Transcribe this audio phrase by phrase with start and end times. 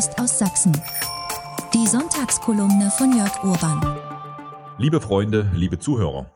[0.00, 0.72] Post aus Sachsen.
[1.74, 3.98] Die Sonntagskolumne von Jörg Urban.
[4.78, 6.32] Liebe Freunde, liebe Zuhörer.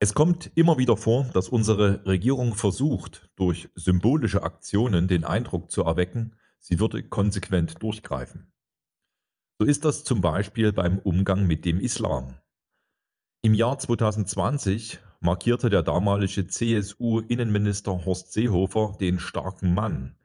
[0.00, 5.82] Es kommt immer wieder vor, dass unsere Regierung versucht, durch symbolische Aktionen den Eindruck zu
[5.84, 8.52] erwecken, sie würde konsequent durchgreifen.
[9.58, 12.34] So ist das zum Beispiel beim Umgang mit dem Islam.
[13.40, 20.17] Im Jahr 2020 markierte der damalige CSU-Innenminister Horst Seehofer den starken Mann,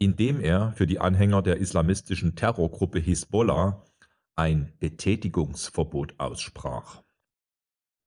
[0.00, 3.84] indem er für die Anhänger der islamistischen Terrorgruppe Hisbollah
[4.34, 7.02] ein Betätigungsverbot aussprach.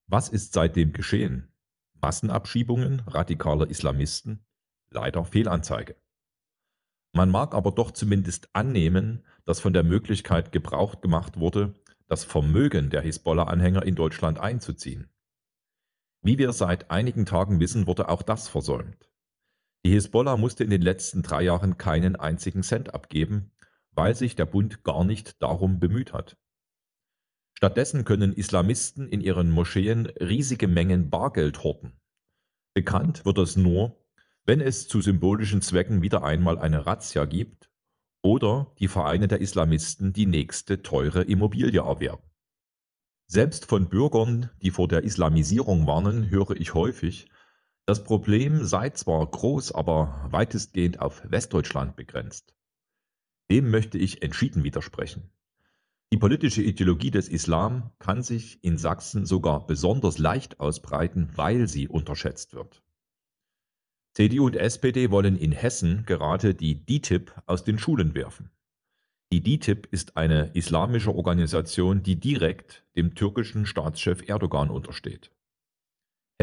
[0.08, 1.54] Was ist seitdem geschehen?
[2.02, 4.44] Massenabschiebungen radikaler Islamisten?
[4.90, 5.96] Leider Fehlanzeige.
[7.14, 11.76] Man mag aber doch zumindest annehmen, dass von der Möglichkeit Gebrauch gemacht wurde,
[12.08, 15.10] das Vermögen der Hisbollah-Anhänger in Deutschland einzuziehen.
[16.24, 19.13] Wie wir seit einigen Tagen wissen, wurde auch das versäumt.
[19.86, 23.52] Die Hisbollah musste in den letzten drei Jahren keinen einzigen Cent abgeben,
[23.92, 26.38] weil sich der Bund gar nicht darum bemüht hat.
[27.54, 32.00] Stattdessen können Islamisten in ihren Moscheen riesige Mengen Bargeld horten.
[32.74, 34.04] Bekannt wird das nur,
[34.46, 37.70] wenn es zu symbolischen Zwecken wieder einmal eine Razzia gibt
[38.22, 42.24] oder die Vereine der Islamisten die nächste teure Immobilie erwerben.
[43.28, 47.30] Selbst von Bürgern, die vor der Islamisierung warnen, höre ich häufig,
[47.86, 52.56] das Problem sei zwar groß, aber weitestgehend auf Westdeutschland begrenzt.
[53.52, 55.30] Dem möchte ich entschieden widersprechen.
[56.14, 61.88] Die politische Ideologie des Islam kann sich in Sachsen sogar besonders leicht ausbreiten, weil sie
[61.88, 62.84] unterschätzt wird.
[64.14, 68.52] CDU und SPD wollen in Hessen gerade die DITIB aus den Schulen werfen.
[69.32, 75.32] Die DİTİB ist eine islamische Organisation, die direkt dem türkischen Staatschef Erdogan untersteht.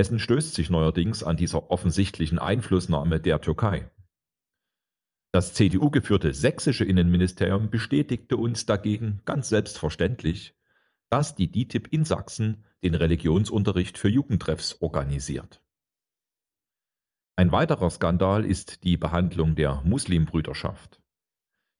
[0.00, 3.90] Hessen stößt sich neuerdings an dieser offensichtlichen Einflussnahme der Türkei.
[5.30, 10.54] Das CDU-geführte sächsische Innenministerium bestätigte uns dagegen ganz selbstverständlich,
[11.10, 15.60] dass die DİTİB in Sachsen den Religionsunterricht für Jugendtreffs organisiert.
[17.36, 21.02] Ein weiterer Skandal ist die Behandlung der Muslimbrüderschaft.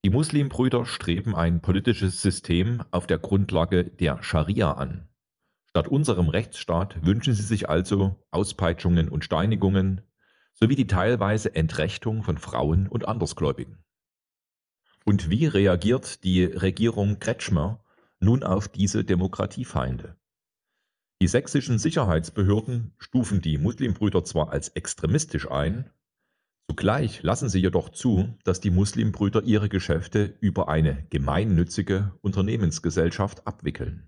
[0.05, 5.10] Die Muslimbrüder streben ein politisches System auf der Grundlage der Scharia an.
[5.71, 10.01] Statt unserem Rechtsstaat wünschen sie sich also Auspeitschungen und Steinigungen
[10.53, 13.85] sowie die teilweise Entrechtung von Frauen und Andersgläubigen.
[15.05, 17.85] Und wie reagiert die Regierung Kretschmer
[18.19, 20.17] nun auf diese Demokratiefeinde?
[21.23, 25.91] Die sächsischen Sicherheitsbehörden stufen die Muslimbrüder zwar als extremistisch ein,
[26.71, 34.07] Zugleich lassen sie jedoch zu, dass die Muslimbrüder ihre Geschäfte über eine gemeinnützige Unternehmensgesellschaft abwickeln.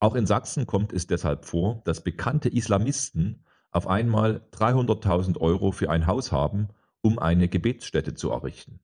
[0.00, 5.90] Auch in Sachsen kommt es deshalb vor, dass bekannte Islamisten auf einmal 300.000 Euro für
[5.90, 6.68] ein Haus haben,
[7.02, 8.80] um eine Gebetsstätte zu errichten.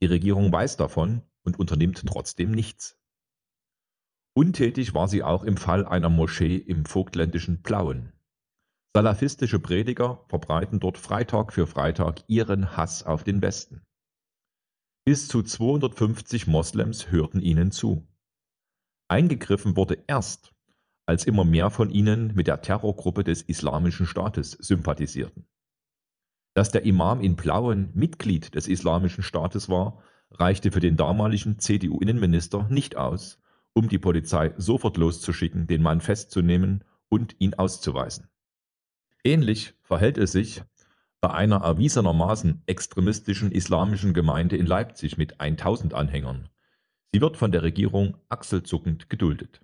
[0.00, 2.98] Die Regierung weiß davon und unternimmt trotzdem nichts.
[4.32, 8.12] Untätig war sie auch im Fall einer Moschee im vogtländischen Plauen.
[8.94, 13.82] Salafistische Prediger verbreiten dort Freitag für Freitag ihren Hass auf den Westen.
[15.04, 18.06] Bis zu 250 Moslems hörten ihnen zu.
[19.08, 20.52] Eingegriffen wurde erst,
[21.06, 25.46] als immer mehr von ihnen mit der Terrorgruppe des Islamischen Staates sympathisierten.
[26.54, 32.66] Dass der Imam in Plauen Mitglied des Islamischen Staates war, reichte für den damaligen CDU-Innenminister
[32.68, 33.40] nicht aus,
[33.72, 38.28] um die Polizei sofort loszuschicken, den Mann festzunehmen und ihn auszuweisen.
[39.24, 40.62] Ähnlich verhält es sich
[41.20, 46.48] bei einer erwiesenermaßen extremistischen islamischen Gemeinde in Leipzig mit 1000 Anhängern.
[47.12, 49.60] Sie wird von der Regierung achselzuckend geduldet.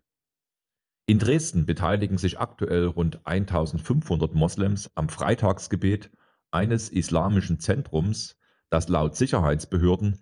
[1.07, 6.11] In Dresden beteiligen sich aktuell rund 1500 Moslems am Freitagsgebet
[6.51, 8.39] eines islamischen Zentrums,
[8.71, 10.21] das laut Sicherheitsbehörden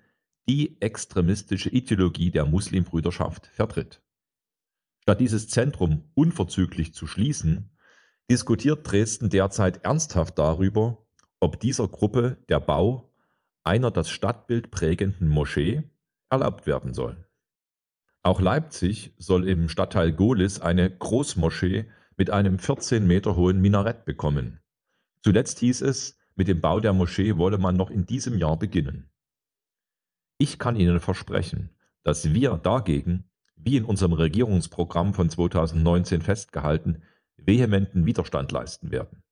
[0.48, 4.02] die extremistische Ideologie der Muslimbrüderschaft vertritt.
[5.02, 7.70] Statt dieses Zentrum unverzüglich zu schließen,
[8.28, 11.06] diskutiert Dresden derzeit ernsthaft darüber,
[11.38, 13.12] ob dieser Gruppe der Bau
[13.62, 15.84] einer das Stadtbild prägenden Moschee
[16.32, 17.28] erlaubt werden soll.
[18.22, 21.84] Auch Leipzig soll im Stadtteil Gohlis eine Großmoschee
[22.16, 24.60] mit einem 14 Meter hohen Minarett bekommen.
[25.22, 29.10] Zuletzt hieß es, mit dem Bau der Moschee wolle man noch in diesem Jahr beginnen.
[30.38, 31.70] Ich kann Ihnen versprechen,
[32.02, 37.02] dass wir dagegen, wie in unserem Regierungsprogramm von 2019 festgehalten,
[37.36, 39.22] vehementen Widerstand leisten werden.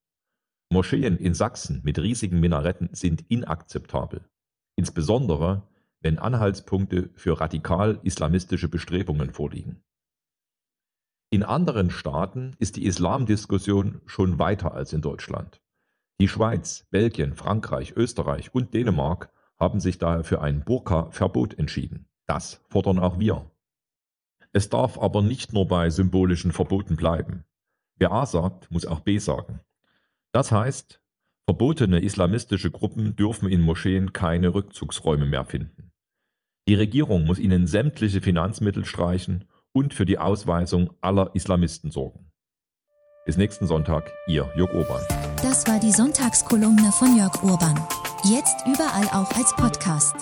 [0.70, 4.28] Moscheen in Sachsen mit riesigen Minaretten sind inakzeptabel,
[4.76, 5.66] insbesondere
[6.00, 9.82] wenn Anhaltspunkte für radikal-islamistische Bestrebungen vorliegen.
[11.30, 15.62] In anderen Staaten ist die Islamdiskussion schon weiter als in Deutschland.
[16.20, 22.08] Die Schweiz, Belgien, Frankreich, Österreich und Dänemark haben sich daher für ein Burka-Verbot entschieden.
[22.26, 23.50] Das fordern auch wir.
[24.52, 27.44] Es darf aber nicht nur bei symbolischen Verboten bleiben.
[27.96, 29.60] Wer A sagt, muss auch B sagen.
[30.32, 31.00] Das heißt,
[31.46, 35.79] verbotene islamistische Gruppen dürfen in Moscheen keine Rückzugsräume mehr finden.
[36.70, 42.30] Die Regierung muss ihnen sämtliche Finanzmittel streichen und für die Ausweisung aller Islamisten sorgen.
[43.26, 45.02] Bis nächsten Sonntag, Ihr Jörg Urban.
[45.42, 47.74] Das war die Sonntagskolumne von Jörg Urban.
[48.22, 50.14] Jetzt überall auch als Podcast.